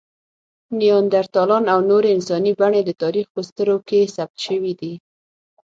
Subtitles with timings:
[0.79, 4.93] نیاندرتالان او نورې انساني بڼې د تاریخ په سترو پېښو کې ثبت شوي دي.